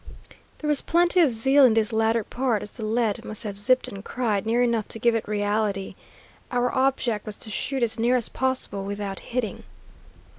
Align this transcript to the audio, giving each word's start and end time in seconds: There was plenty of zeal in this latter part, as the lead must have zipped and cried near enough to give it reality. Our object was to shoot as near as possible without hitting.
There 0.57 0.67
was 0.67 0.81
plenty 0.81 1.19
of 1.19 1.35
zeal 1.35 1.63
in 1.63 1.75
this 1.75 1.93
latter 1.93 2.23
part, 2.23 2.63
as 2.63 2.71
the 2.71 2.83
lead 2.83 3.23
must 3.23 3.43
have 3.43 3.59
zipped 3.59 3.87
and 3.87 4.03
cried 4.03 4.47
near 4.47 4.63
enough 4.63 4.87
to 4.87 4.97
give 4.97 5.13
it 5.13 5.27
reality. 5.27 5.93
Our 6.51 6.73
object 6.75 7.27
was 7.27 7.37
to 7.37 7.51
shoot 7.51 7.83
as 7.83 7.99
near 7.99 8.15
as 8.15 8.27
possible 8.27 8.83
without 8.83 9.19
hitting. 9.19 9.61